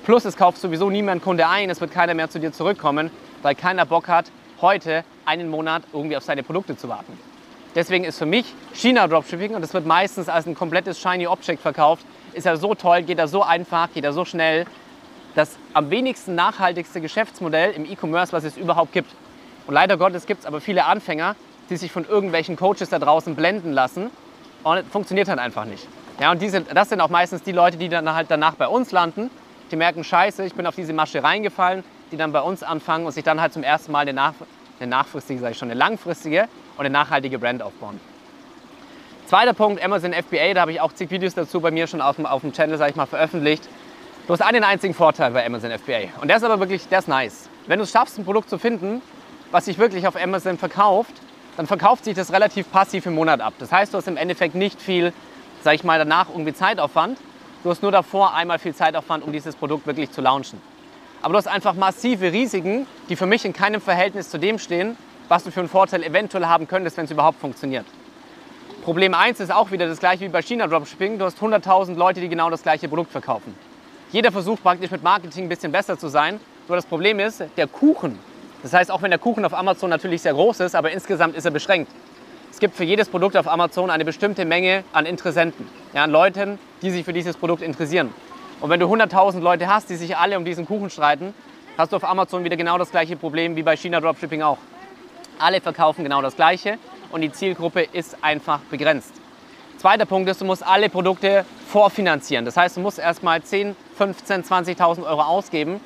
Plus 0.05 0.25
es 0.25 0.37
kauft 0.37 0.58
sowieso 0.58 0.91
niemand 0.91 1.25
Kunde 1.25 1.49
ein, 1.49 1.69
es 1.69 1.81
wird 1.81 1.91
keiner 1.91 2.14
mehr 2.14 2.31
zu 2.31 2.38
dir 2.38 2.52
zurückkommen, 2.52 3.11
weil 3.43 3.56
keiner 3.56 3.87
Bock 3.87 4.06
hat, 4.06 4.26
heute 4.61 5.02
einen 5.25 5.49
Monat 5.49 5.82
irgendwie 5.93 6.17
auf 6.17 6.23
seine 6.23 6.44
Produkte 6.44 6.76
zu 6.76 6.88
warten. 6.88 7.19
Deswegen 7.75 8.05
ist 8.05 8.19
für 8.19 8.26
mich 8.26 8.55
China 8.73 9.08
Dropshipping, 9.08 9.56
und 9.56 9.62
das 9.62 9.75
wird 9.75 9.87
meistens 9.87 10.29
als 10.29 10.47
ein 10.47 10.55
komplettes 10.55 11.00
Shiny 11.00 11.26
Object 11.26 11.61
verkauft, 11.61 12.06
ist 12.35 12.47
ja 12.47 12.55
so 12.55 12.76
toll, 12.76 13.02
geht 13.02 13.19
da 13.19 13.26
so 13.26 13.43
einfach, 13.43 13.88
geht 13.93 14.05
da 14.05 14.12
so 14.12 14.25
schnell. 14.25 14.64
Das 15.35 15.56
am 15.73 15.90
wenigsten 15.90 16.37
nachhaltigste 16.37 17.00
Geschäftsmodell 17.00 17.73
im 17.73 17.85
E-Commerce, 17.85 18.32
was 18.32 18.44
es 18.44 18.56
überhaupt 18.56 18.93
gibt. 18.93 19.11
Und 19.66 19.75
leider 19.75 19.96
Gottes 19.96 20.26
gibt 20.26 20.40
es 20.40 20.46
aber 20.46 20.61
viele 20.61 20.84
Anfänger, 20.84 21.37
die 21.70 21.76
sich 21.76 21.90
von 21.90 22.06
irgendwelchen 22.06 22.56
Coaches 22.56 22.90
da 22.90 22.99
draußen 22.99 23.34
blenden 23.34 23.72
lassen 23.72 24.11
und 24.62 24.78
es 24.78 24.87
funktioniert 24.88 25.28
halt 25.28 25.38
einfach 25.38 25.64
nicht. 25.64 25.87
Ja, 26.20 26.31
und 26.31 26.40
diese, 26.40 26.61
das 26.61 26.90
sind 26.90 27.00
auch 27.00 27.08
meistens 27.08 27.43
die 27.43 27.52
Leute, 27.52 27.76
die 27.76 27.88
dann 27.88 28.12
halt 28.12 28.31
danach 28.31 28.55
bei 28.55 28.69
uns 28.69 28.93
landen, 28.93 29.31
die 29.70 29.76
merken, 29.76 30.05
scheiße, 30.05 30.44
ich 30.44 30.55
bin 30.55 30.66
auf 30.66 30.75
diese 30.75 30.93
Masche 30.93 31.22
reingefallen, 31.22 31.82
die 32.12 32.16
dann 32.16 32.32
bei 32.32 32.40
uns 32.40 32.62
anfangen 32.62 33.06
und 33.06 33.12
sich 33.12 33.25
dann 33.25 33.40
halt 33.40 33.52
zum 33.52 33.62
ersten 33.62 33.93
Mal 33.93 34.00
eine, 34.00 34.12
nach, 34.12 34.34
eine 34.78 34.88
nachfristige, 34.88 35.40
sage 35.40 35.52
ich 35.52 35.58
schon, 35.58 35.70
eine 35.70 35.78
langfristige 35.78 36.49
und 36.76 36.81
eine 36.81 36.90
nachhaltige 36.90 37.38
Brand 37.38 37.62
aufbauen. 37.62 37.99
Zweiter 39.26 39.55
Punkt, 39.55 39.82
Amazon 39.82 40.12
FBA, 40.12 40.52
da 40.55 40.61
habe 40.61 40.72
ich 40.72 40.81
auch 40.81 40.93
zig 40.93 41.11
Videos 41.11 41.34
dazu 41.34 41.61
bei 41.61 41.70
mir 41.70 41.87
schon 41.87 42.02
auf 42.02 42.16
dem, 42.16 42.26
auf 42.26 42.43
dem 42.43 42.52
Channel, 42.52 42.76
sage 42.76 42.90
ich 42.90 42.96
mal, 42.96 43.06
veröffentlicht. 43.06 43.66
Du 44.26 44.32
hast 44.32 44.43
einen 44.43 44.64
einzigen 44.64 44.94
Vorteil 44.94 45.32
bei 45.32 45.44
Amazon 45.44 45.70
FBA 45.70 46.20
und 46.20 46.28
der 46.28 46.37
ist 46.37 46.44
aber 46.44 46.61
wirklich, 46.61 46.87
der 46.88 46.99
ist 46.99 47.08
nice. 47.08 47.49
Wenn 47.66 47.78
du 47.78 47.84
es 47.84 47.90
schaffst, 47.90 48.19
ein 48.19 48.25
Produkt 48.25 48.50
zu 48.50 48.58
finden, 48.58 49.02
was 49.55 49.67
sich 49.67 49.79
wirklich 49.79 50.09
auf 50.09 50.21
Amazon 50.21 50.59
verkauft, 50.59 51.12
dann 51.56 51.69
verkauft 51.69 52.05
sich 52.05 52.17
das 52.17 52.33
relativ 52.33 52.73
passiv 52.73 53.06
im 53.06 53.15
Monat 53.15 53.41
ab. 53.41 53.55
Das 53.61 53.71
heißt, 53.71 53.95
du 53.95 53.99
hast 53.99 54.09
im 54.09 54.17
Endeffekt 54.17 54.56
nicht 54.56 54.83
viel, 54.83 55.12
sage 55.62 55.77
ich 55.77 55.85
mal, 55.85 55.97
danach 55.97 56.29
irgendwie 56.29 56.53
Zeitaufwand. 56.53 57.19
Du 57.62 57.71
hast 57.71 57.81
nur 57.81 57.93
davor 57.93 58.35
einmal 58.35 58.59
viel 58.59 58.75
Zeitaufwand, 58.75 59.23
um 59.23 59.33
dieses 59.33 59.55
Produkt 59.55 59.87
wirklich 59.87 60.11
zu 60.11 60.23
launchen. 60.23 60.61
Aber 61.23 61.35
du 61.35 61.39
hast 61.39 61.47
einfach 61.47 61.75
massive 61.75 62.33
Risiken, 62.33 62.89
die 63.09 63.15
für 63.15 63.27
mich 63.27 63.45
in 63.45 63.53
keinem 63.53 63.81
Verhältnis 63.81 64.29
zu 64.29 64.41
dem 64.41 64.59
stehen, 64.59 64.97
was 65.29 65.45
du 65.45 65.53
für 65.53 65.61
einen 65.61 65.69
Vorteil 65.69 66.03
eventuell 66.03 66.47
haben 66.47 66.67
könntest, 66.67 66.97
wenn 66.97 67.05
es 67.05 67.12
überhaupt 67.12 67.41
funktioniert. 67.41 67.87
Problem 68.83 69.15
1 69.15 69.39
ist 69.39 69.53
auch 69.53 69.71
wieder 69.71 69.87
das 69.87 70.00
gleiche 70.00 70.25
wie 70.25 70.31
bei 70.31 70.43
China 70.43 70.67
Dropshipping. 70.67 71.17
Du 71.21 71.27
hast 71.27 71.39
100.000 71.39 71.95
Leute, 71.95 72.21
die 72.21 72.29
genau 72.29 72.50
das 72.50 72.65
gleiche 72.65 72.89
Produkt 72.89 73.12
verkaufen. 73.12 73.55
Jeder 74.11 74.33
versucht 74.33 74.65
praktisch 74.65 74.91
mit 74.91 75.05
Marketing 75.05 75.45
ein 75.45 75.49
bisschen 75.49 75.71
besser 75.71 75.97
zu 75.97 76.09
sein. 76.09 76.41
Nur 76.67 76.75
das 76.75 76.87
Problem 76.87 77.21
ist, 77.21 77.45
der 77.57 77.69
Kuchen. 77.69 78.19
Das 78.64 78.72
heißt, 78.72 78.90
auch 78.90 79.02
wenn 79.02 79.11
der 79.11 79.19
Kuchen 79.19 79.44
auf 79.44 79.52
Amazon 79.52 79.90
natürlich 79.90 80.22
sehr 80.22 80.32
groß 80.32 80.61
ist, 80.61 80.75
aber 80.75 80.90
insgesamt 80.90 81.37
ist 81.37 81.44
er 81.44 81.50
beschränkt. 81.50 81.93
Es 82.50 82.58
gibt 82.58 82.75
für 82.75 82.84
jedes 82.84 83.11
Produkt 83.11 83.37
auf 83.37 83.46
Amazon 83.46 83.90
eine 83.90 84.06
bestimmte 84.06 84.46
Menge 84.46 84.84
an 84.94 85.05
Interessenten, 85.05 85.68
ja, 85.92 86.04
an 86.04 86.11
Leuten, 86.11 86.59
die 86.80 86.90
sich 86.90 87.04
für 87.04 87.12
dieses 87.12 87.37
Produkt 87.37 87.61
interessieren. 87.61 88.14
Und 88.62 88.71
wenn 88.71 88.80
du 88.80 88.87
100.000 88.87 89.40
Leute 89.40 89.68
hast, 89.68 89.90
die 89.90 89.97
sich 89.97 90.16
alle 90.16 90.38
um 90.38 90.47
diesen 90.47 90.64
Kuchen 90.64 90.88
streiten, 90.88 91.35
hast 91.76 91.92
du 91.92 91.97
auf 91.97 92.04
Amazon 92.04 92.42
wieder 92.42 92.56
genau 92.56 92.78
das 92.78 92.90
gleiche 92.90 93.16
Problem 93.16 93.54
wie 93.54 93.62
bei 93.62 93.76
China 93.76 94.00
Dropshipping 94.00 94.40
auch. 94.40 94.56
Alle 95.38 95.61
verkaufen 95.61 96.02
genau 96.02 96.23
das 96.23 96.35
gleiche 96.35 96.78
und 97.12 97.21
die 97.21 97.33
Zielgruppe 97.33 97.83
ist 97.83 98.16
einfach 98.23 98.61
begrenzt. 98.71 99.12
Zweiter 99.76 100.06
Punkt 100.06 100.30
ist, 100.30 100.40
du 100.40 100.47
musst 100.47 100.66
alle 100.66 100.88
Produkte 100.88 101.44
vorfinanzieren. 101.68 102.47
Das 102.47 102.56
heißt, 102.56 102.78
du 102.78 102.80
musst 102.80 102.99
erstmal 102.99 103.42
10, 103.42 103.76
15, 103.99 104.42
20.000 104.42 105.04
Euro 105.04 105.21
ausgeben, 105.21 105.80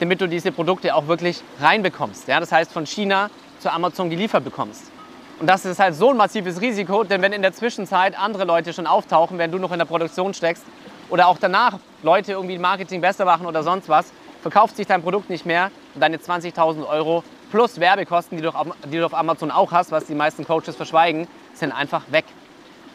damit 0.00 0.20
du 0.20 0.26
diese 0.26 0.50
Produkte 0.50 0.94
auch 0.94 1.06
wirklich 1.06 1.42
reinbekommst. 1.60 2.26
Ja, 2.26 2.40
das 2.40 2.50
heißt, 2.50 2.72
von 2.72 2.86
China 2.86 3.30
zu 3.60 3.72
Amazon 3.72 4.10
geliefert 4.10 4.42
bekommst. 4.42 4.90
Und 5.38 5.46
das 5.46 5.64
ist 5.64 5.78
halt 5.78 5.94
so 5.94 6.10
ein 6.10 6.16
massives 6.16 6.60
Risiko, 6.60 7.04
denn 7.04 7.22
wenn 7.22 7.32
in 7.32 7.42
der 7.42 7.52
Zwischenzeit 7.52 8.18
andere 8.18 8.44
Leute 8.44 8.72
schon 8.72 8.86
auftauchen, 8.86 9.38
während 9.38 9.54
du 9.54 9.58
noch 9.58 9.72
in 9.72 9.78
der 9.78 9.86
Produktion 9.86 10.34
steckst, 10.34 10.64
oder 11.08 11.28
auch 11.28 11.38
danach 11.38 11.78
Leute 12.02 12.32
irgendwie 12.32 12.58
Marketing 12.58 13.00
besser 13.00 13.24
machen 13.24 13.46
oder 13.46 13.62
sonst 13.62 13.88
was, 13.88 14.12
verkauft 14.42 14.76
sich 14.76 14.86
dein 14.86 15.02
Produkt 15.02 15.28
nicht 15.28 15.44
mehr 15.44 15.70
und 15.94 16.00
deine 16.00 16.18
20.000 16.18 16.86
Euro 16.86 17.24
plus 17.50 17.80
Werbekosten, 17.80 18.38
die 18.38 18.42
du, 18.42 18.50
auf, 18.50 18.68
die 18.84 18.98
du 18.98 19.06
auf 19.06 19.14
Amazon 19.14 19.50
auch 19.50 19.72
hast, 19.72 19.90
was 19.90 20.06
die 20.06 20.14
meisten 20.14 20.46
Coaches 20.46 20.76
verschweigen, 20.76 21.26
sind 21.54 21.72
einfach 21.72 22.04
weg. 22.10 22.24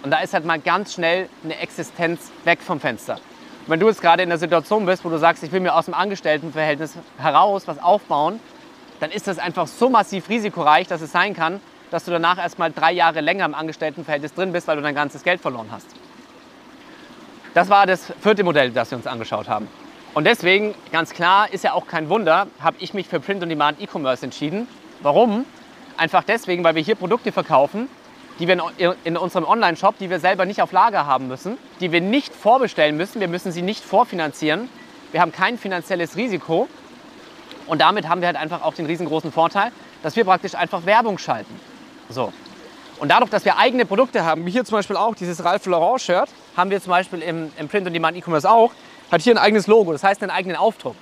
Und 0.03 0.11
da 0.11 0.19
ist 0.19 0.33
halt 0.33 0.45
mal 0.45 0.59
ganz 0.59 0.93
schnell 0.93 1.29
eine 1.43 1.59
Existenz 1.59 2.31
weg 2.45 2.61
vom 2.61 2.79
Fenster. 2.79 3.19
Wenn 3.67 3.79
du 3.79 3.87
jetzt 3.87 4.01
gerade 4.01 4.21
in 4.21 4.29
der 4.29 4.37
Situation 4.37 4.85
bist, 4.85 5.03
wo 5.03 5.09
du 5.09 5.17
sagst, 5.17 5.41
ich 5.43 5.51
will 5.51 5.59
mir 5.59 5.73
aus 5.73 5.85
dem 5.85 5.95
Angestelltenverhältnis 5.95 6.93
heraus 7.17 7.67
was 7.67 7.81
aufbauen, 7.81 8.39
dann 8.99 9.09
ist 9.09 9.27
das 9.27 9.39
einfach 9.39 9.65
so 9.65 9.89
massiv 9.89 10.29
risikoreich, 10.29 10.87
dass 10.87 11.01
es 11.01 11.11
sein 11.11 11.33
kann, 11.33 11.59
dass 11.89 12.05
du 12.05 12.11
danach 12.11 12.37
erstmal 12.37 12.71
drei 12.71 12.91
Jahre 12.91 13.21
länger 13.21 13.43
im 13.45 13.55
Angestelltenverhältnis 13.55 14.35
drin 14.35 14.51
bist, 14.51 14.67
weil 14.67 14.75
du 14.75 14.83
dein 14.83 14.93
ganzes 14.93 15.23
Geld 15.23 15.41
verloren 15.41 15.69
hast. 15.71 15.87
Das 17.55 17.69
war 17.69 17.87
das 17.87 18.13
vierte 18.21 18.43
Modell, 18.43 18.69
das 18.69 18.91
wir 18.91 18.97
uns 18.99 19.07
angeschaut 19.07 19.49
haben. 19.49 19.67
Und 20.13 20.25
deswegen, 20.25 20.75
ganz 20.91 21.11
klar, 21.11 21.51
ist 21.51 21.63
ja 21.63 21.73
auch 21.73 21.87
kein 21.87 22.07
Wunder, 22.07 22.47
habe 22.59 22.77
ich 22.79 22.93
mich 22.93 23.07
für 23.07 23.19
Print-on-Demand 23.19 23.81
E-Commerce 23.81 24.23
entschieden. 24.23 24.67
Warum? 25.01 25.43
Einfach 25.97 26.23
deswegen, 26.23 26.63
weil 26.63 26.75
wir 26.75 26.83
hier 26.83 26.95
Produkte 26.95 27.31
verkaufen, 27.31 27.89
die 28.39 28.47
wir 28.47 28.71
in 29.03 29.17
unserem 29.17 29.45
Online-Shop, 29.45 29.97
die 29.97 30.09
wir 30.09 30.19
selber 30.19 30.45
nicht 30.45 30.61
auf 30.61 30.71
Lager 30.71 31.05
haben 31.05 31.27
müssen, 31.27 31.57
die 31.79 31.91
wir 31.91 32.01
nicht 32.01 32.33
vorbestellen 32.33 32.97
müssen, 32.97 33.21
wir 33.21 33.27
müssen 33.27 33.51
sie 33.51 33.61
nicht 33.61 33.83
vorfinanzieren, 33.83 34.69
wir 35.11 35.21
haben 35.21 35.31
kein 35.31 35.57
finanzielles 35.57 36.17
Risiko 36.17 36.67
Und 37.67 37.81
damit 37.81 38.07
haben 38.09 38.21
wir 38.21 38.27
halt 38.27 38.37
einfach 38.37 38.61
auch 38.61 38.73
den 38.73 38.85
riesengroßen 38.85 39.31
Vorteil, 39.31 39.71
dass 40.03 40.15
wir 40.15 40.25
praktisch 40.25 40.55
einfach 40.55 40.85
Werbung 40.85 41.17
schalten. 41.17 41.59
So. 42.09 42.31
Und 42.99 43.09
dadurch, 43.09 43.29
dass 43.29 43.43
wir 43.43 43.57
eigene 43.57 43.85
Produkte 43.85 44.23
haben, 44.23 44.45
wie 44.45 44.51
hier 44.51 44.65
zum 44.65 44.77
Beispiel 44.77 44.95
auch 44.95 45.15
dieses 45.15 45.43
Ralph 45.43 45.65
Lauren 45.65 45.99
Shirt, 45.99 46.29
haben 46.55 46.69
wir 46.69 46.81
zum 46.81 46.91
Beispiel 46.91 47.21
im, 47.21 47.51
im 47.57 47.67
Print- 47.67 47.87
und 47.87 47.93
Demand 47.93 48.15
E-Commerce 48.15 48.49
auch, 48.49 48.71
hat 49.11 49.21
hier 49.21 49.33
ein 49.33 49.37
eigenes 49.37 49.67
Logo, 49.67 49.91
das 49.91 50.03
heißt 50.03 50.21
einen 50.21 50.31
eigenen 50.31 50.57
Aufdruck. 50.57 50.95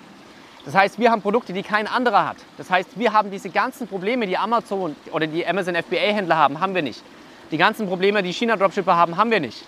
Das 0.65 0.73
heißt, 0.73 0.97
wir 0.97 1.11
haben 1.11 1.21
Produkte, 1.21 1.51
die 1.51 1.61
kein 1.61 1.87
anderer 1.87 2.25
hat. 2.25 2.37
Das 2.57 2.69
heißt, 2.69 2.97
wir 2.97 3.11
haben 3.11 3.31
diese 3.31 3.49
ganzen 3.49 3.87
Probleme, 3.87 4.27
die 4.27 4.37
Amazon 4.37 4.95
oder 5.11 5.27
die 5.27 5.45
Amazon 5.45 5.75
FBA-Händler 5.75 6.37
haben, 6.37 6.61
haben 6.61 6.73
wir 6.73 6.81
nicht. 6.81 7.03
Die 7.53 7.59
ganzen 7.59 7.87
Probleme, 7.87 8.23
die 8.23 8.33
China-Dropshipper 8.33 8.95
haben, 8.95 9.15
haben 9.15 9.29
wir 9.29 9.39
nicht. 9.39 9.63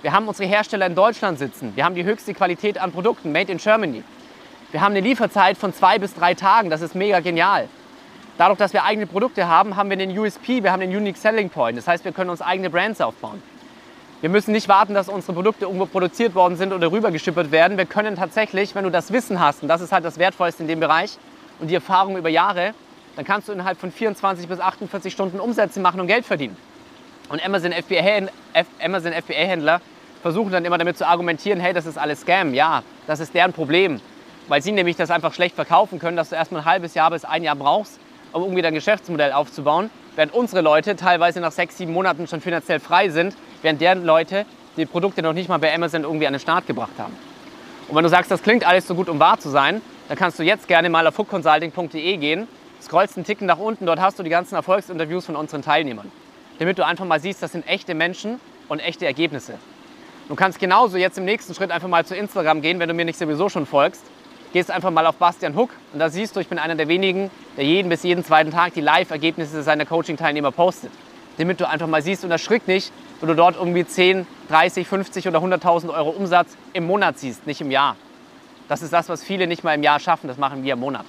Wir 0.00 0.12
haben 0.12 0.26
unsere 0.26 0.48
Hersteller 0.48 0.86
in 0.86 0.94
Deutschland 0.94 1.38
sitzen. 1.38 1.72
Wir 1.74 1.84
haben 1.84 1.94
die 1.94 2.02
höchste 2.02 2.32
Qualität 2.32 2.78
an 2.78 2.92
Produkten, 2.92 3.30
made 3.30 3.52
in 3.52 3.58
Germany. 3.58 4.02
Wir 4.72 4.80
haben 4.80 4.92
eine 4.92 5.00
Lieferzeit 5.00 5.58
von 5.58 5.74
zwei 5.74 5.98
bis 5.98 6.14
drei 6.14 6.32
Tagen, 6.32 6.70
das 6.70 6.80
ist 6.80 6.94
mega 6.94 7.20
genial. 7.20 7.68
Dadurch, 8.38 8.58
dass 8.58 8.72
wir 8.72 8.84
eigene 8.84 9.06
Produkte 9.06 9.48
haben, 9.48 9.76
haben 9.76 9.90
wir 9.90 9.98
den 9.98 10.18
USP, 10.18 10.62
wir 10.62 10.72
haben 10.72 10.80
den 10.80 10.96
Unique 10.96 11.18
Selling 11.18 11.50
Point. 11.50 11.76
Das 11.76 11.86
heißt, 11.86 12.06
wir 12.06 12.12
können 12.12 12.30
uns 12.30 12.40
eigene 12.40 12.70
Brands 12.70 13.02
aufbauen. 13.02 13.42
Wir 14.22 14.30
müssen 14.30 14.52
nicht 14.52 14.70
warten, 14.70 14.94
dass 14.94 15.10
unsere 15.10 15.34
Produkte 15.34 15.66
irgendwo 15.66 15.84
produziert 15.84 16.34
worden 16.34 16.56
sind 16.56 16.72
oder 16.72 16.90
rübergeschippert 16.90 17.50
werden. 17.50 17.76
Wir 17.76 17.84
können 17.84 18.16
tatsächlich, 18.16 18.74
wenn 18.74 18.84
du 18.84 18.90
das 18.90 19.12
Wissen 19.12 19.40
hast, 19.40 19.62
und 19.62 19.68
das 19.68 19.82
ist 19.82 19.92
halt 19.92 20.06
das 20.06 20.16
Wertvollste 20.18 20.62
in 20.62 20.68
dem 20.68 20.80
Bereich, 20.80 21.18
und 21.60 21.68
die 21.68 21.74
Erfahrung 21.74 22.16
über 22.16 22.30
Jahre, 22.30 22.72
dann 23.14 23.26
kannst 23.26 23.48
du 23.48 23.52
innerhalb 23.52 23.78
von 23.78 23.92
24 23.92 24.48
bis 24.48 24.58
48 24.58 25.12
Stunden 25.12 25.38
Umsätze 25.38 25.80
machen 25.80 26.00
und 26.00 26.06
Geld 26.06 26.24
verdienen. 26.24 26.56
Und 27.28 27.44
Amazon 27.44 27.72
FBA-Händler 27.72 29.80
versuchen 30.22 30.52
dann 30.52 30.64
immer 30.64 30.78
damit 30.78 30.96
zu 30.96 31.06
argumentieren, 31.06 31.60
hey, 31.60 31.72
das 31.72 31.86
ist 31.86 31.98
alles 31.98 32.22
Scam. 32.22 32.54
Ja, 32.54 32.82
das 33.06 33.20
ist 33.20 33.34
deren 33.34 33.52
Problem, 33.52 34.00
weil 34.48 34.62
sie 34.62 34.72
nämlich 34.72 34.96
das 34.96 35.10
einfach 35.10 35.34
schlecht 35.34 35.54
verkaufen 35.54 35.98
können, 35.98 36.16
dass 36.16 36.30
du 36.30 36.36
erstmal 36.36 36.62
ein 36.62 36.66
halbes 36.66 36.94
Jahr 36.94 37.10
bis 37.10 37.24
ein 37.24 37.42
Jahr 37.42 37.56
brauchst, 37.56 37.98
um 38.32 38.42
irgendwie 38.42 38.62
dein 38.62 38.74
Geschäftsmodell 38.74 39.32
aufzubauen, 39.32 39.90
während 40.14 40.34
unsere 40.34 40.62
Leute 40.62 40.96
teilweise 40.96 41.40
nach 41.40 41.52
sechs, 41.52 41.78
sieben 41.78 41.92
Monaten 41.92 42.26
schon 42.26 42.40
finanziell 42.40 42.80
frei 42.80 43.08
sind, 43.08 43.36
während 43.62 43.80
deren 43.80 44.04
Leute 44.04 44.46
die 44.76 44.86
Produkte 44.86 45.22
noch 45.22 45.32
nicht 45.32 45.48
mal 45.48 45.58
bei 45.58 45.74
Amazon 45.74 46.02
irgendwie 46.02 46.26
an 46.26 46.32
den 46.32 46.40
Start 46.40 46.66
gebracht 46.66 46.92
haben. 46.98 47.16
Und 47.88 47.96
wenn 47.96 48.02
du 48.02 48.08
sagst, 48.08 48.30
das 48.30 48.42
klingt 48.42 48.66
alles 48.66 48.86
so 48.86 48.94
gut, 48.94 49.08
um 49.08 49.20
wahr 49.20 49.38
zu 49.38 49.48
sein, 49.48 49.80
dann 50.08 50.16
kannst 50.16 50.38
du 50.38 50.42
jetzt 50.42 50.68
gerne 50.68 50.90
mal 50.90 51.06
auf 51.06 51.18
hookconsulting.de 51.18 52.16
gehen, 52.16 52.48
scrollst 52.82 53.16
einen 53.16 53.24
Ticken 53.24 53.46
nach 53.46 53.58
unten, 53.58 53.86
dort 53.86 54.00
hast 54.00 54.18
du 54.18 54.22
die 54.22 54.30
ganzen 54.30 54.54
Erfolgsinterviews 54.54 55.26
von 55.26 55.36
unseren 55.36 55.62
Teilnehmern. 55.62 56.10
Damit 56.58 56.78
du 56.78 56.86
einfach 56.86 57.04
mal 57.04 57.20
siehst, 57.20 57.42
das 57.42 57.52
sind 57.52 57.66
echte 57.68 57.94
Menschen 57.94 58.40
und 58.68 58.80
echte 58.80 59.06
Ergebnisse. 59.06 59.54
Du 60.28 60.34
kannst 60.34 60.58
genauso 60.58 60.96
jetzt 60.96 61.18
im 61.18 61.24
nächsten 61.24 61.54
Schritt 61.54 61.70
einfach 61.70 61.88
mal 61.88 62.04
zu 62.04 62.16
Instagram 62.16 62.62
gehen, 62.62 62.78
wenn 62.80 62.88
du 62.88 62.94
mir 62.94 63.04
nicht 63.04 63.18
sowieso 63.18 63.48
schon 63.48 63.66
folgst. 63.66 64.02
Gehst 64.52 64.70
einfach 64.70 64.90
mal 64.90 65.06
auf 65.06 65.16
Bastian 65.16 65.54
Hook 65.54 65.70
und 65.92 65.98
da 65.98 66.08
siehst 66.08 66.34
du, 66.34 66.40
ich 66.40 66.48
bin 66.48 66.58
einer 66.58 66.74
der 66.74 66.88
wenigen, 66.88 67.30
der 67.56 67.64
jeden 67.64 67.88
bis 67.88 68.02
jeden 68.02 68.24
zweiten 68.24 68.50
Tag 68.50 68.74
die 68.74 68.80
Live-Ergebnisse 68.80 69.62
seiner 69.62 69.84
Coaching-Teilnehmer 69.84 70.50
postet. 70.50 70.90
Damit 71.36 71.60
du 71.60 71.68
einfach 71.68 71.86
mal 71.86 72.00
siehst 72.00 72.24
und 72.24 72.30
erschrick 72.30 72.66
nicht, 72.66 72.90
wo 73.20 73.26
du 73.26 73.34
dort 73.34 73.56
irgendwie 73.56 73.84
10, 73.84 74.26
30, 74.48 74.88
50 74.88 75.28
oder 75.28 75.40
100.000 75.40 75.94
Euro 75.94 76.10
Umsatz 76.10 76.56
im 76.72 76.86
Monat 76.86 77.18
siehst, 77.18 77.46
nicht 77.46 77.60
im 77.60 77.70
Jahr. 77.70 77.96
Das 78.68 78.82
ist 78.82 78.92
das, 78.92 79.08
was 79.08 79.22
viele 79.22 79.46
nicht 79.46 79.62
mal 79.62 79.74
im 79.74 79.82
Jahr 79.82 80.00
schaffen, 80.00 80.26
das 80.26 80.38
machen 80.38 80.64
wir 80.64 80.72
im 80.72 80.80
Monat. 80.80 81.04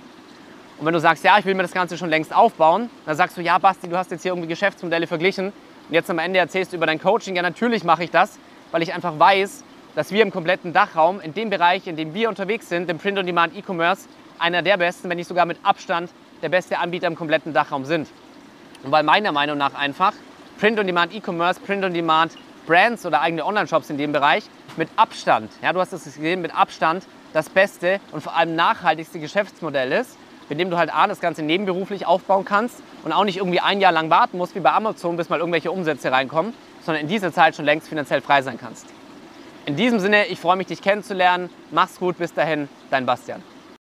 Und 0.80 0.86
wenn 0.86 0.94
du 0.94 1.00
sagst, 1.00 1.24
ja, 1.24 1.40
ich 1.40 1.46
will 1.46 1.56
mir 1.56 1.64
das 1.64 1.72
Ganze 1.72 1.98
schon 1.98 2.10
längst 2.10 2.34
aufbauen, 2.34 2.90
dann 3.06 3.16
sagst 3.16 3.36
du, 3.36 3.42
ja, 3.42 3.58
Basti, 3.58 3.90
du 3.90 3.98
hast 3.98 4.12
jetzt 4.12 4.22
hier 4.22 4.32
irgendwie 4.32 4.48
Geschäftsmodelle 4.48 5.08
verglichen 5.08 5.48
und 5.48 5.94
jetzt 5.94 6.10
am 6.10 6.20
Ende 6.20 6.38
erzählst 6.40 6.72
du 6.72 6.78
über 6.78 6.86
dein 6.86 7.02
Coaching. 7.02 7.36
Ja, 7.36 7.42
natürlich 7.42 7.84
mache 7.84 8.04
ich 8.04 8.12
das, 8.12 8.38
weil 8.72 8.84
ich 8.84 8.94
einfach 8.94 9.18
weiß, 9.18 9.64
dass 9.96 10.12
wir 10.12 10.22
im 10.22 10.32
kompletten 10.32 10.74
Dachraum, 10.74 11.20
in 11.20 11.34
dem 11.34 11.50
Bereich, 11.50 11.88
in 11.88 11.96
dem 11.96 12.14
wir 12.14 12.30
unterwegs 12.30 12.70
sind, 12.70 12.90
im 12.90 13.00
Print-on-Demand 13.00 13.58
E-Commerce, 13.58 14.08
einer 14.38 14.62
der 14.62 14.78
besten, 14.78 15.10
wenn 15.10 15.18
nicht 15.18 15.28
sogar 15.28 15.48
mit 15.48 15.58
Abstand 15.64 16.12
der 16.44 16.50
beste 16.50 16.78
Anbieter 16.78 17.08
im 17.08 17.16
kompletten 17.16 17.54
Dachraum 17.54 17.86
sind. 17.86 18.08
Und 18.84 18.92
weil 18.92 19.02
meiner 19.02 19.32
Meinung 19.32 19.58
nach 19.58 19.74
einfach 19.74 20.14
Print-on-Demand 20.60 21.16
E-Commerce, 21.16 21.60
Print-on-Demand 21.60 22.34
Brands 22.68 23.06
oder 23.06 23.22
eigene 23.22 23.46
Online-Shops 23.46 23.90
in 23.90 23.98
dem 23.98 24.12
Bereich 24.12 24.44
mit 24.76 24.90
Abstand, 24.98 25.50
ja, 25.64 25.74
du 25.74 25.80
hast 25.80 25.94
es 25.94 26.04
gesehen, 26.04 26.42
mit 26.42 26.54
Abstand 26.56 27.08
das 27.34 27.50
beste 27.50 28.00
und 28.12 28.22
vor 28.22 28.36
allem 28.36 28.56
nachhaltigste 28.56 29.20
Geschäftsmodell 29.20 29.92
ist, 29.92 30.18
mit 30.50 30.60
dem 30.60 30.70
du 30.70 30.78
halt 30.78 30.94
A, 30.94 31.08
das 31.08 31.20
Ganze 31.20 31.44
nebenberuflich 31.44 32.06
aufbauen 32.06 32.46
kannst 32.46 32.78
und 33.04 33.12
auch 33.12 33.24
nicht 33.24 33.38
irgendwie 33.38 33.60
ein 33.60 33.80
Jahr 33.82 33.92
lang 33.92 34.10
warten 34.10 34.38
musst, 34.38 34.56
wie 34.56 34.60
bei 34.60 34.72
Amazon, 34.72 35.18
bis 35.18 35.30
mal 35.30 35.40
irgendwelche 35.40 35.72
Umsätze 35.72 36.12
reinkommen, 36.12 36.54
sondern 36.86 37.02
in 37.02 37.08
dieser 37.08 37.34
Zeit 37.34 37.56
schon 37.56 37.66
längst 37.66 37.88
finanziell 37.88 38.22
frei 38.22 38.42
sein 38.42 38.58
kannst. 38.60 38.86
In 39.66 39.76
diesem 39.76 40.00
Sinne, 40.00 40.28
ich 40.28 40.40
freue 40.40 40.56
mich, 40.56 40.68
dich 40.68 40.82
kennenzulernen. 40.82 41.50
Mach's 41.72 42.00
gut, 42.00 42.18
bis 42.18 42.34
dahin, 42.34 42.70
dein 42.90 43.06
Bastian. 43.06 43.44